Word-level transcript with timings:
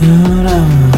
You 0.00 0.06
know. 0.06 0.97